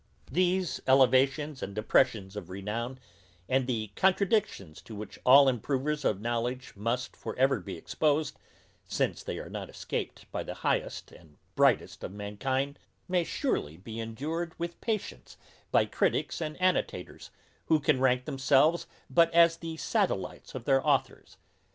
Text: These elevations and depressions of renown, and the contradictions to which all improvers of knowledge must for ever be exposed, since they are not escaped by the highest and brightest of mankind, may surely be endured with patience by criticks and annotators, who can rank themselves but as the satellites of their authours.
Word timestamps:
These 0.31 0.81
elevations 0.87 1.61
and 1.61 1.75
depressions 1.75 2.35
of 2.35 2.49
renown, 2.49 2.99
and 3.47 3.67
the 3.67 3.91
contradictions 3.95 4.81
to 4.81 4.95
which 4.95 5.19
all 5.27 5.47
improvers 5.47 6.03
of 6.03 6.19
knowledge 6.19 6.73
must 6.75 7.15
for 7.15 7.37
ever 7.37 7.59
be 7.59 7.77
exposed, 7.77 8.39
since 8.87 9.21
they 9.21 9.37
are 9.37 9.47
not 9.47 9.69
escaped 9.69 10.25
by 10.31 10.41
the 10.41 10.55
highest 10.65 11.11
and 11.11 11.37
brightest 11.53 12.03
of 12.03 12.11
mankind, 12.13 12.79
may 13.07 13.23
surely 13.23 13.77
be 13.77 13.99
endured 13.99 14.55
with 14.57 14.81
patience 14.81 15.37
by 15.69 15.85
criticks 15.85 16.41
and 16.41 16.59
annotators, 16.59 17.29
who 17.67 17.79
can 17.79 17.99
rank 17.99 18.25
themselves 18.25 18.87
but 19.07 19.31
as 19.35 19.57
the 19.57 19.77
satellites 19.77 20.55
of 20.55 20.65
their 20.65 20.83
authours. 20.83 21.37